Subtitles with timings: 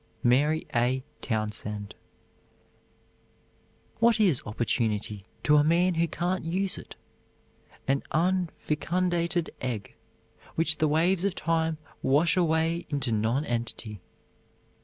[0.23, 1.03] MARY A.
[1.21, 1.93] TOWNSEND.
[3.99, 6.95] What is opportunity to a man who can't use it?
[7.87, 9.93] An unfecundated egg,
[10.55, 14.01] which the waves of time wash away into non entity.